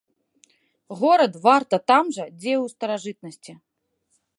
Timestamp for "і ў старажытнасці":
2.57-3.51